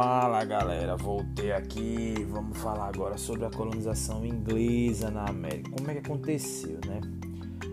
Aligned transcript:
Fala 0.00 0.44
galera, 0.44 0.96
voltei 0.96 1.50
aqui. 1.50 2.14
Vamos 2.30 2.56
falar 2.58 2.86
agora 2.86 3.18
sobre 3.18 3.44
a 3.46 3.50
colonização 3.50 4.24
inglesa 4.24 5.10
na 5.10 5.24
América. 5.24 5.72
Como 5.72 5.90
é 5.90 5.94
que 5.94 5.98
aconteceu, 5.98 6.78
né? 6.86 7.00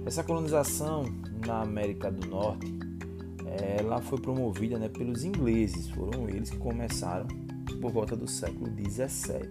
Essa 0.07 0.23
colonização 0.23 1.05
na 1.45 1.61
América 1.61 2.11
do 2.11 2.27
Norte, 2.27 2.73
ela 3.77 4.01
foi 4.01 4.19
promovida 4.19 4.79
né, 4.79 4.89
pelos 4.89 5.23
ingleses. 5.23 5.87
Foram 5.91 6.27
eles 6.27 6.49
que 6.49 6.57
começaram 6.57 7.27
por 7.79 7.91
volta 7.91 8.15
do 8.15 8.27
século 8.27 8.71
17. 8.71 9.47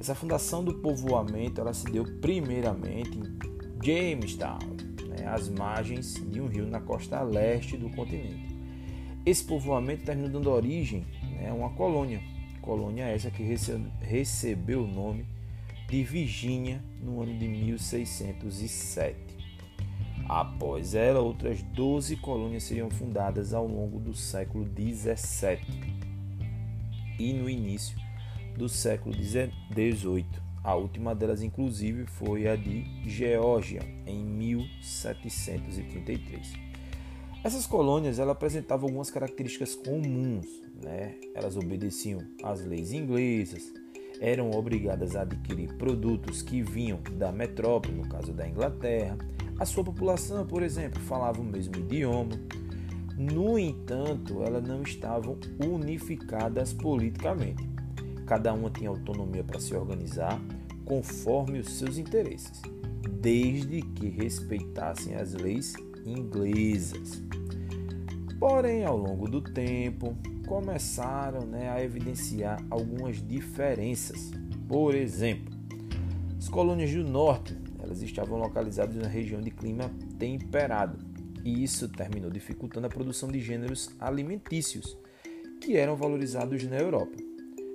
Essa 0.00 0.14
fundação 0.14 0.64
do 0.64 0.76
povoamento, 0.76 1.60
ela 1.60 1.74
se 1.74 1.84
deu 1.84 2.06
primeiramente 2.22 3.18
em 3.18 3.38
Jamestown, 3.84 4.60
né, 5.10 5.26
às 5.26 5.50
margens 5.50 6.14
de 6.14 6.40
um 6.40 6.46
rio 6.46 6.66
na 6.66 6.80
costa 6.80 7.20
leste 7.20 7.76
do 7.76 7.90
continente. 7.90 8.56
Esse 9.26 9.44
povoamento 9.44 10.06
terminou 10.06 10.30
dando 10.30 10.50
origem 10.50 11.04
a 11.48 11.54
uma 11.54 11.70
colônia, 11.70 12.20
colônia 12.60 13.04
essa 13.04 13.30
que 13.30 13.42
recebeu 14.00 14.84
o 14.84 14.86
nome 14.86 15.26
de 15.88 16.02
Virgínia 16.02 16.82
no 17.00 17.22
ano 17.22 17.38
de 17.38 17.46
1607. 17.46 19.16
Após 20.28 20.94
ela, 20.94 21.20
outras 21.20 21.62
12 21.62 22.16
colônias 22.16 22.64
seriam 22.64 22.90
fundadas 22.90 23.54
ao 23.54 23.64
longo 23.66 24.00
do 24.00 24.12
século 24.12 24.64
17 24.64 25.64
e 27.18 27.32
no 27.32 27.48
início 27.48 27.96
do 28.56 28.68
século 28.68 29.14
18. 29.14 30.44
A 30.64 30.74
última 30.74 31.14
delas, 31.14 31.42
inclusive, 31.42 32.06
foi 32.06 32.48
a 32.48 32.56
de 32.56 32.84
Geórgia, 33.08 33.82
em 34.04 34.24
1733. 34.24 36.65
Essas 37.44 37.66
colônias 37.66 38.18
ela 38.18 38.32
apresentavam 38.32 38.88
algumas 38.88 39.10
características 39.10 39.74
comuns, 39.74 40.46
né? 40.82 41.14
Elas 41.34 41.56
obedeciam 41.56 42.20
às 42.42 42.64
leis 42.64 42.92
inglesas, 42.92 43.72
eram 44.20 44.50
obrigadas 44.50 45.14
a 45.14 45.22
adquirir 45.22 45.74
produtos 45.74 46.42
que 46.42 46.62
vinham 46.62 47.00
da 47.12 47.30
metrópole, 47.30 47.94
no 47.94 48.08
caso 48.08 48.32
da 48.32 48.48
Inglaterra. 48.48 49.16
A 49.58 49.64
sua 49.64 49.84
população, 49.84 50.46
por 50.46 50.62
exemplo, 50.62 51.00
falava 51.02 51.40
o 51.40 51.44
mesmo 51.44 51.76
idioma. 51.76 52.32
No 53.16 53.58
entanto, 53.58 54.42
elas 54.42 54.62
não 54.62 54.82
estavam 54.82 55.38
unificadas 55.64 56.72
politicamente. 56.72 57.66
Cada 58.26 58.52
uma 58.52 58.70
tinha 58.70 58.90
autonomia 58.90 59.44
para 59.44 59.60
se 59.60 59.74
organizar 59.74 60.40
conforme 60.84 61.60
os 61.60 61.78
seus 61.78 61.96
interesses, 61.96 62.60
desde 63.10 63.82
que 63.82 64.08
respeitassem 64.08 65.14
as 65.14 65.32
leis 65.32 65.74
inglesas. 66.06 67.22
Porém, 68.38 68.84
ao 68.84 68.96
longo 68.96 69.28
do 69.28 69.40
tempo, 69.40 70.16
começaram 70.46 71.46
né, 71.46 71.70
a 71.70 71.82
evidenciar 71.82 72.64
algumas 72.70 73.26
diferenças. 73.26 74.30
Por 74.68 74.94
exemplo, 74.94 75.54
as 76.38 76.48
colônias 76.48 76.92
do 76.92 77.02
norte 77.02 77.56
elas 77.86 78.02
estavam 78.02 78.38
localizadas 78.38 78.96
na 78.96 79.08
região 79.08 79.40
de 79.40 79.50
clima 79.50 79.90
temperado, 80.18 80.98
e 81.44 81.62
isso 81.62 81.88
terminou 81.88 82.30
dificultando 82.30 82.86
a 82.88 82.90
produção 82.90 83.30
de 83.30 83.40
gêneros 83.40 83.90
alimentícios 84.00 84.98
que 85.60 85.76
eram 85.76 85.96
valorizados 85.96 86.62
na 86.64 86.76
Europa. 86.76 87.16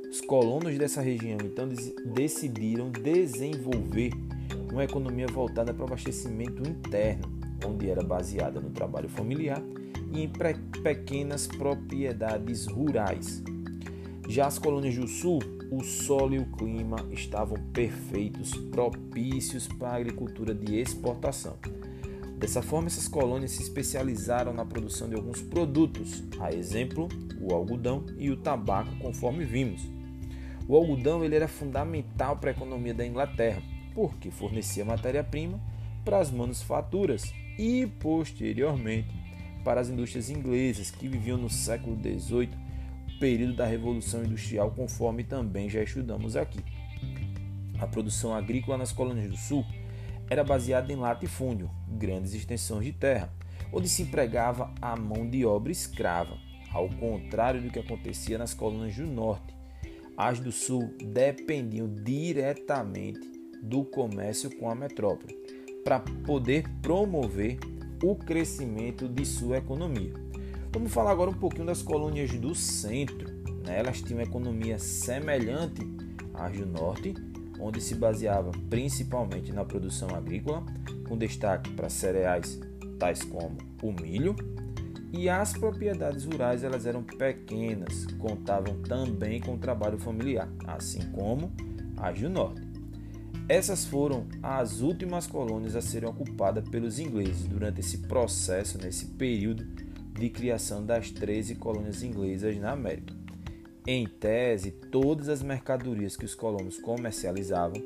Os 0.09 0.19
colonos 0.19 0.77
dessa 0.77 1.01
região 1.01 1.37
então 1.41 1.69
decidiram 2.13 2.91
desenvolver 2.91 4.11
uma 4.69 4.83
economia 4.83 5.27
voltada 5.27 5.73
para 5.73 5.83
o 5.83 5.87
abastecimento 5.87 6.61
interno, 6.67 7.40
onde 7.65 7.89
era 7.89 8.03
baseada 8.03 8.59
no 8.59 8.69
trabalho 8.69 9.09
familiar 9.09 9.61
e 10.11 10.23
em 10.23 10.31
pequenas 10.83 11.47
propriedades 11.47 12.67
rurais. 12.67 13.43
Já 14.27 14.47
as 14.47 14.59
colônias 14.59 14.95
do 14.95 15.07
sul, 15.07 15.39
o 15.71 15.83
solo 15.83 16.35
e 16.35 16.39
o 16.39 16.45
clima 16.45 16.97
estavam 17.11 17.57
perfeitos, 17.73 18.53
propícios 18.71 19.67
para 19.67 19.89
a 19.89 19.95
agricultura 19.95 20.53
de 20.53 20.75
exportação. 20.75 21.57
Dessa 22.37 22.61
forma, 22.61 22.87
essas 22.87 23.07
colônias 23.07 23.51
se 23.51 23.61
especializaram 23.61 24.51
na 24.51 24.65
produção 24.65 25.07
de 25.07 25.15
alguns 25.15 25.41
produtos, 25.41 26.23
a 26.39 26.51
exemplo, 26.51 27.07
o 27.39 27.53
algodão 27.53 28.03
e 28.17 28.31
o 28.31 28.37
tabaco, 28.37 28.95
conforme 28.97 29.45
vimos. 29.45 29.81
O 30.67 30.75
algodão 30.75 31.23
ele 31.23 31.35
era 31.35 31.47
fundamental 31.47 32.37
para 32.37 32.49
a 32.49 32.53
economia 32.53 32.93
da 32.93 33.05
Inglaterra, 33.05 33.61
porque 33.93 34.31
fornecia 34.31 34.83
matéria-prima 34.83 35.59
para 36.03 36.19
as 36.19 36.31
manufaturas 36.31 37.31
e, 37.61 37.85
posteriormente, 37.85 39.15
para 39.63 39.79
as 39.79 39.87
indústrias 39.87 40.31
inglesas 40.31 40.89
que 40.89 41.07
viviam 41.07 41.37
no 41.37 41.47
século 41.47 41.95
XVIII, 41.95 42.49
período 43.19 43.53
da 43.53 43.67
Revolução 43.67 44.23
Industrial, 44.23 44.71
conforme 44.71 45.23
também 45.23 45.69
já 45.69 45.83
estudamos 45.83 46.35
aqui. 46.35 46.59
A 47.79 47.85
produção 47.85 48.33
agrícola 48.33 48.79
nas 48.79 48.91
colônias 48.91 49.29
do 49.29 49.37
Sul 49.37 49.63
era 50.27 50.43
baseada 50.43 50.91
em 50.91 50.95
latifúndio, 50.95 51.69
grandes 51.87 52.33
extensões 52.33 52.83
de 52.83 52.93
terra, 52.93 53.31
onde 53.71 53.87
se 53.87 54.01
empregava 54.01 54.73
a 54.81 54.95
mão 54.95 55.29
de 55.29 55.45
obra 55.45 55.71
escrava, 55.71 56.39
ao 56.73 56.89
contrário 56.89 57.61
do 57.61 57.69
que 57.69 57.77
acontecia 57.77 58.39
nas 58.39 58.55
colônias 58.55 58.95
do 58.95 59.05
Norte. 59.05 59.55
As 60.17 60.39
do 60.39 60.51
Sul 60.51 60.95
dependiam 60.97 61.93
diretamente 61.93 63.19
do 63.61 63.83
comércio 63.85 64.49
com 64.57 64.67
a 64.67 64.73
metrópole 64.73 65.40
para 65.83 65.99
poder 65.99 66.67
promover 66.81 67.59
o 68.03 68.15
crescimento 68.15 69.07
de 69.07 69.25
sua 69.25 69.57
economia. 69.57 70.13
Vamos 70.71 70.93
falar 70.93 71.11
agora 71.11 71.29
um 71.29 71.35
pouquinho 71.35 71.65
das 71.65 71.81
colônias 71.81 72.31
do 72.31 72.55
centro. 72.55 73.29
Né? 73.65 73.79
Elas 73.79 74.01
tinham 74.01 74.21
economia 74.21 74.79
semelhante 74.79 75.81
às 76.33 76.57
do 76.57 76.65
norte, 76.65 77.13
onde 77.59 77.81
se 77.81 77.93
baseava 77.95 78.51
principalmente 78.69 79.51
na 79.51 79.65
produção 79.65 80.09
agrícola, 80.15 80.63
com 81.07 81.17
destaque 81.17 81.69
para 81.71 81.89
cereais 81.89 82.59
tais 82.97 83.23
como 83.23 83.57
o 83.83 83.91
milho, 83.91 84.35
e 85.11 85.27
as 85.27 85.51
propriedades 85.53 86.23
rurais 86.23 86.63
elas 86.63 86.85
eram 86.85 87.03
pequenas, 87.03 88.05
contavam 88.17 88.81
também 88.81 89.41
com 89.41 89.55
o 89.55 89.57
trabalho 89.57 89.97
familiar, 89.97 90.49
assim 90.65 91.01
como 91.11 91.51
as 91.97 92.17
do 92.19 92.29
norte. 92.29 92.70
Essas 93.51 93.83
foram 93.83 94.27
as 94.41 94.79
últimas 94.79 95.27
colônias 95.27 95.75
a 95.75 95.81
serem 95.81 96.07
ocupadas 96.07 96.67
pelos 96.69 96.99
ingleses 96.99 97.43
durante 97.43 97.81
esse 97.81 97.97
processo, 97.97 98.77
nesse 98.77 99.05
período 99.05 99.65
de 100.17 100.29
criação 100.29 100.85
das 100.85 101.11
13 101.11 101.55
colônias 101.55 102.01
inglesas 102.01 102.55
na 102.57 102.71
América. 102.71 103.13
Em 103.85 104.07
tese, 104.07 104.71
todas 104.71 105.27
as 105.27 105.43
mercadorias 105.43 106.15
que 106.15 106.23
os 106.23 106.33
colonos 106.33 106.77
comercializavam 106.77 107.81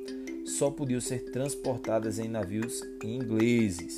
só 0.46 0.70
podiam 0.70 1.02
ser 1.02 1.32
transportadas 1.32 2.20
em 2.20 2.28
navios 2.28 2.84
ingleses. 3.04 3.98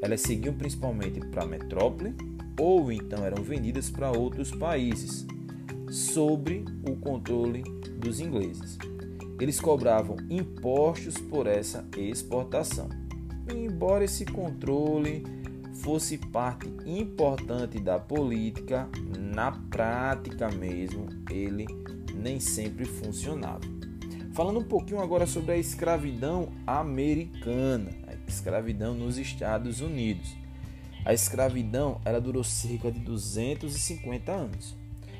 Elas 0.00 0.20
seguiam 0.20 0.54
principalmente 0.54 1.18
para 1.18 1.42
a 1.42 1.46
metrópole 1.46 2.14
ou 2.60 2.92
então 2.92 3.24
eram 3.24 3.42
vendidas 3.42 3.90
para 3.90 4.12
outros 4.12 4.52
países, 4.52 5.26
sob 5.90 6.64
o 6.88 6.94
controle 6.96 7.64
dos 7.98 8.20
ingleses 8.20 8.78
eles 9.40 9.60
cobravam 9.60 10.16
impostos 10.30 11.16
por 11.18 11.46
essa 11.46 11.86
exportação. 11.96 12.88
embora 13.52 14.04
esse 14.04 14.24
controle 14.24 15.22
fosse 15.74 16.16
parte 16.16 16.66
importante 16.86 17.78
da 17.78 17.98
política, 17.98 18.88
na 19.18 19.52
prática 19.52 20.48
mesmo 20.50 21.06
ele 21.30 21.66
nem 22.14 22.40
sempre 22.40 22.84
funcionava. 22.84 23.60
Falando 24.32 24.60
um 24.60 24.64
pouquinho 24.64 25.00
agora 25.00 25.26
sobre 25.26 25.52
a 25.52 25.56
escravidão 25.56 26.48
americana, 26.66 27.90
a 28.06 28.14
escravidão 28.28 28.94
nos 28.94 29.18
Estados 29.18 29.80
Unidos. 29.80 30.34
A 31.04 31.12
escravidão 31.12 32.00
ela 32.04 32.20
durou 32.20 32.42
cerca 32.42 32.90
de 32.90 32.98
250 33.00 34.32
anos. 34.32 34.74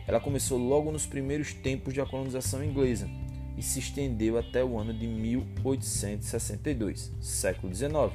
Ela 0.07 0.19
começou 0.19 0.59
logo 0.59 0.91
nos 0.91 1.07
primeiros 1.07 1.53
tempos 1.53 1.95
da 1.95 2.07
colonização 2.07 2.65
inglesa, 2.65 3.09
e 3.57 3.63
se 3.63 3.79
estendeu 3.79 4.39
até 4.39 4.65
o 4.65 4.79
ano 4.79 4.93
de 4.93 5.07
1862, 5.07 7.13
século 7.21 7.75
XIX, 7.75 8.13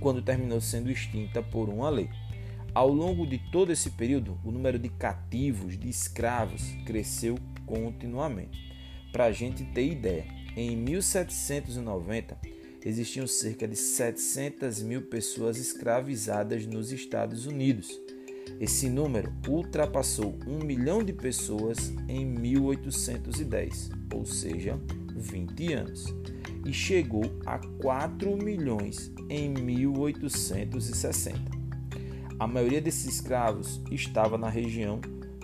quando 0.00 0.22
terminou 0.22 0.60
sendo 0.60 0.90
extinta 0.90 1.42
por 1.42 1.68
uma 1.68 1.88
lei. 1.88 2.08
Ao 2.74 2.88
longo 2.88 3.26
de 3.26 3.38
todo 3.50 3.70
esse 3.70 3.90
período, 3.90 4.38
o 4.44 4.50
número 4.50 4.78
de 4.78 4.88
cativos, 4.88 5.78
de 5.78 5.88
escravos, 5.88 6.62
cresceu 6.86 7.38
continuamente. 7.66 8.72
Para 9.12 9.26
a 9.26 9.32
gente 9.32 9.64
ter 9.64 9.86
ideia, 9.86 10.24
em 10.56 10.76
1790 10.76 12.38
existiam 12.84 13.26
cerca 13.26 13.68
de 13.68 13.76
700 13.76 14.82
mil 14.82 15.02
pessoas 15.02 15.58
escravizadas 15.58 16.66
nos 16.66 16.90
Estados 16.90 17.46
Unidos 17.46 18.00
esse 18.60 18.88
número 18.88 19.32
ultrapassou 19.48 20.38
um 20.46 20.64
milhão 20.64 21.02
de 21.02 21.12
pessoas 21.12 21.92
em 22.08 22.24
1810, 22.24 23.90
ou 24.14 24.24
seja, 24.24 24.78
20 25.16 25.72
anos, 25.72 26.14
e 26.64 26.72
chegou 26.72 27.24
a 27.44 27.58
4 27.80 28.36
milhões 28.36 29.12
em 29.28 29.50
1860. 29.50 31.38
A 32.38 32.46
maioria 32.46 32.80
desses 32.80 33.14
escravos 33.14 33.80
estava 33.90 34.38
na 34.38 34.48
região 34.48 35.00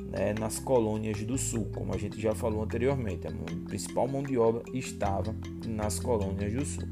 né, 0.08 0.34
nas 0.38 0.58
colônias 0.58 1.22
do 1.22 1.36
sul, 1.36 1.66
como 1.74 1.94
a 1.94 1.98
gente 1.98 2.20
já 2.20 2.34
falou 2.34 2.62
anteriormente. 2.62 3.26
A 3.26 3.32
principal 3.68 4.08
mão 4.08 4.22
de 4.22 4.38
obra 4.38 4.62
estava 4.72 5.34
nas 5.66 5.98
colônias 5.98 6.52
do 6.52 6.64
sul. 6.64 6.88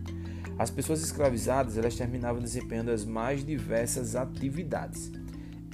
As 0.59 0.71
pessoas 0.71 1.03
escravizadas 1.03 1.77
elas 1.77 1.97
terminavam 1.97 2.41
desempenhando 2.41 2.91
as 2.91 3.05
mais 3.05 3.45
diversas 3.45 4.17
atividades, 4.17 5.13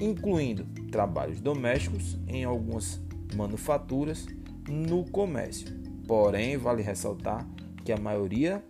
incluindo 0.02 0.66
trabalhos 0.90 1.40
domésticos 1.40 2.18
em 2.26 2.44
algumas 2.44 3.00
manufaturas, 3.34 4.26
no 4.68 5.04
comércio. 5.04 5.68
Porém, 6.06 6.56
vale 6.56 6.82
ressaltar 6.82 7.46
que 7.84 7.92
a 7.92 7.96
maioria 7.96 8.62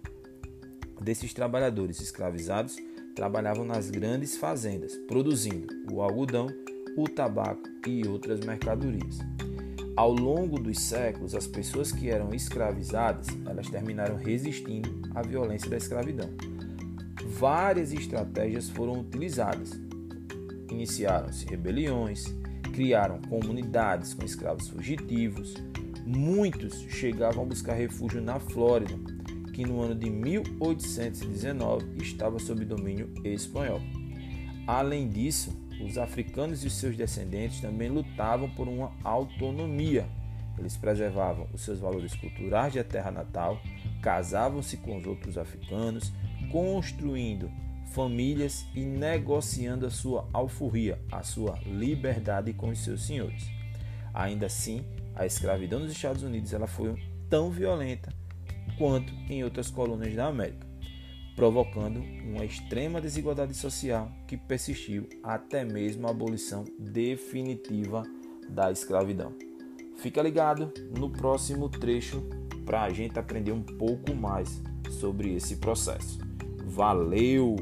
desses 1.01 1.33
trabalhadores 1.33 2.01
escravizados 2.01 2.77
trabalhavam 3.15 3.65
nas 3.65 3.91
grandes 3.91 4.37
fazendas, 4.37 4.97
produzindo 5.09 5.67
o 5.91 6.03
algodão, 6.03 6.47
o 6.97 7.09
tabaco 7.09 7.63
e 7.87 8.07
outras 8.07 8.41
mercadorias. 8.41 9.19
Ao 9.95 10.13
longo 10.13 10.59
dos 10.59 10.79
séculos, 10.79 11.35
as 11.35 11.47
pessoas 11.47 11.93
que 11.93 12.09
eram 12.09 12.33
escravizadas, 12.33 13.27
elas 13.47 13.69
terminaram 13.69 14.17
resistindo 14.17 15.03
à 15.15 15.23
violência 15.23 15.69
da 15.69 15.77
escravidão. 15.77 16.31
Várias 17.39 17.93
estratégias 17.93 18.71
foram 18.71 19.01
utilizadas. 19.01 19.79
Iniciaram-se 20.73 21.45
rebeliões, 21.45 22.25
criaram 22.73 23.21
comunidades 23.21 24.15
com 24.15 24.25
escravos 24.25 24.69
fugitivos. 24.69 25.55
Muitos 26.07 26.81
chegavam 26.89 27.45
a 27.45 27.47
buscar 27.47 27.75
refúgio 27.75 28.23
na 28.23 28.41
Flórida, 28.41 28.95
que 29.53 29.67
no 29.67 29.83
ano 29.83 29.95
de 29.95 30.09
1819 30.09 32.03
estava 32.03 32.39
sob 32.39 32.65
domínio 32.65 33.13
espanhol. 33.23 33.83
Além 34.67 35.11
disso, 35.11 35.55
os 35.79 35.99
africanos 35.99 36.65
e 36.65 36.71
seus 36.71 36.97
descendentes 36.97 37.61
também 37.61 37.91
lutavam 37.91 38.49
por 38.49 38.67
uma 38.67 38.93
autonomia. 39.05 40.09
Eles 40.59 40.75
preservavam 40.75 41.47
os 41.53 41.61
seus 41.61 41.81
valores 41.81 42.15
culturais 42.15 42.73
de 42.73 42.83
terra 42.83 43.11
natal, 43.11 43.61
casavam-se 44.01 44.79
com 44.79 44.97
os 44.97 45.07
outros 45.07 45.37
africanos, 45.37 46.11
construindo 46.51 47.51
famílias 47.93 48.67
e 48.75 48.81
negociando 48.81 49.87
a 49.87 49.91
sua 49.91 50.29
alforria, 50.33 51.01
a 51.11 51.23
sua 51.23 51.59
liberdade 51.67 52.53
com 52.53 52.69
os 52.69 52.79
seus 52.83 53.03
senhores. 53.07 53.47
Ainda 54.13 54.47
assim, 54.47 54.85
a 55.15 55.25
escravidão 55.25 55.81
nos 55.81 55.93
Estados 55.93 56.23
Unidos 56.23 56.53
ela 56.53 56.67
foi 56.67 56.95
tão 57.29 57.51
violenta 57.51 58.13
quanto 58.77 59.13
em 59.29 59.45
outras 59.45 59.71
colônias 59.71 60.15
da 60.15 60.27
América 60.27 60.73
provocando 61.35 62.01
uma 62.25 62.45
extrema 62.45 63.01
desigualdade 63.01 63.55
social 63.55 64.11
que 64.27 64.37
persistiu 64.37 65.09
até 65.23 65.65
mesmo 65.65 66.07
a 66.07 66.11
abolição 66.11 66.65
definitiva 66.79 68.03
da 68.49 68.71
escravidão. 68.71 69.33
Fica 69.97 70.21
ligado 70.21 70.73
no 70.97 71.11
próximo 71.11 71.69
trecho 71.69 72.23
para 72.65 72.83
a 72.83 72.91
gente 72.91 73.19
aprender 73.19 73.53
um 73.53 73.63
pouco 73.63 74.15
mais 74.15 74.63
sobre 74.91 75.35
esse 75.35 75.57
processo. 75.57 76.19
Valeu! 76.75 77.55